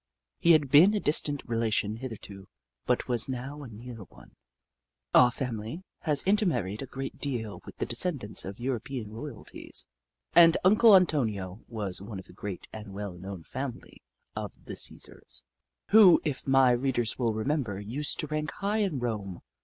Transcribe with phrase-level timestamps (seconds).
[0.39, 2.47] He had been a distant relation hitherto,
[2.87, 4.35] but was now a near one.
[5.13, 9.85] Our family has intermarried a great deal with the descendants of European royalties,
[10.33, 14.01] and Uncle Antonio was of the great and well known family
[14.35, 15.43] of the Csesars,
[15.89, 19.41] who, if my read ers will remember, used to rank high in Rome.